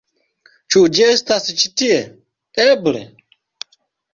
[0.75, 1.99] Ĉu ĝi estas ĉi tie?
[2.67, 3.07] Eble?